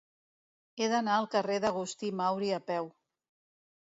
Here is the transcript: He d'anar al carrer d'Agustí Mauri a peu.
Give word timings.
He 0.77 0.85
d'anar 0.93 1.17
al 1.17 1.27
carrer 1.35 1.57
d'Agustí 1.65 2.09
Mauri 2.21 2.49
a 2.57 2.61
peu. 2.71 2.89